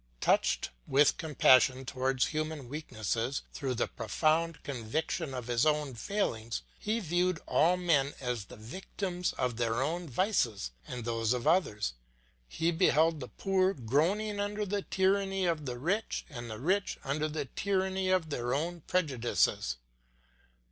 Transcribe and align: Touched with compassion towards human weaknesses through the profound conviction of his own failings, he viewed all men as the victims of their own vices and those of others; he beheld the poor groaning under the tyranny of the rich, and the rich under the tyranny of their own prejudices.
Touched 0.19 0.71
with 0.87 1.19
compassion 1.19 1.85
towards 1.85 2.25
human 2.25 2.67
weaknesses 2.67 3.43
through 3.53 3.75
the 3.75 3.85
profound 3.87 4.63
conviction 4.63 5.31
of 5.35 5.45
his 5.45 5.63
own 5.63 5.93
failings, 5.93 6.63
he 6.79 6.99
viewed 6.99 7.37
all 7.45 7.77
men 7.77 8.15
as 8.19 8.45
the 8.45 8.55
victims 8.55 9.31
of 9.33 9.57
their 9.57 9.83
own 9.83 10.09
vices 10.09 10.71
and 10.87 11.05
those 11.05 11.33
of 11.33 11.45
others; 11.45 11.93
he 12.47 12.71
beheld 12.71 13.19
the 13.19 13.27
poor 13.27 13.75
groaning 13.75 14.39
under 14.39 14.65
the 14.65 14.81
tyranny 14.81 15.45
of 15.45 15.67
the 15.67 15.77
rich, 15.77 16.25
and 16.31 16.49
the 16.49 16.57
rich 16.57 16.97
under 17.03 17.27
the 17.27 17.45
tyranny 17.45 18.09
of 18.09 18.31
their 18.31 18.55
own 18.55 18.81
prejudices. 18.87 19.75